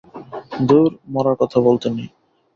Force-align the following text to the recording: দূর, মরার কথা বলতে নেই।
দূর, 0.69 0.89
মরার 1.13 1.35
কথা 1.41 1.57
বলতে 1.67 1.87
নেই। 1.89 2.09